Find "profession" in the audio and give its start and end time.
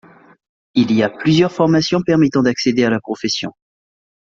2.99-3.51